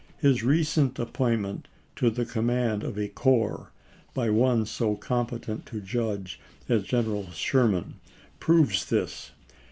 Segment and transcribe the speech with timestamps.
[0.17, 1.67] His recent appointment
[1.97, 3.71] to the com mand of a corps,
[4.15, 7.99] by one so competent to judge as Gen eral Sherman,
[8.39, 9.33] proves this.